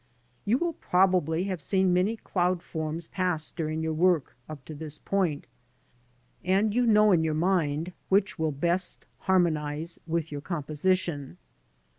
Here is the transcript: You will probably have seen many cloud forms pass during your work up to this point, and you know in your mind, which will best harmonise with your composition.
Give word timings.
You 0.45 0.57
will 0.57 0.73
probably 0.73 1.43
have 1.43 1.61
seen 1.61 1.93
many 1.93 2.17
cloud 2.17 2.63
forms 2.63 3.05
pass 3.07 3.51
during 3.51 3.83
your 3.83 3.93
work 3.93 4.35
up 4.49 4.65
to 4.65 4.73
this 4.73 4.97
point, 4.97 5.45
and 6.43 6.73
you 6.73 6.87
know 6.87 7.11
in 7.11 7.23
your 7.23 7.35
mind, 7.35 7.93
which 8.09 8.39
will 8.39 8.51
best 8.51 9.05
harmonise 9.19 9.99
with 10.07 10.31
your 10.31 10.41
composition. 10.41 11.37